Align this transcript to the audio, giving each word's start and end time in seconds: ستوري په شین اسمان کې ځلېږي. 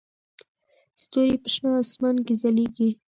ستوري 1.01 1.35
په 1.43 1.49
شین 1.53 1.73
اسمان 1.83 2.15
کې 2.25 2.33
ځلېږي. 2.41 2.89